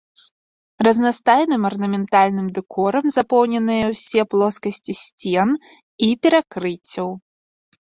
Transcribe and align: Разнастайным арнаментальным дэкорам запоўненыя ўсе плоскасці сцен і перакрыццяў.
Разнастайным 0.85 1.67
арнаментальным 1.69 2.47
дэкорам 2.55 3.05
запоўненыя 3.17 3.85
ўсе 3.93 4.21
плоскасці 4.33 4.93
сцен 5.05 5.49
і 6.09 6.13
перакрыццяў. 6.27 7.07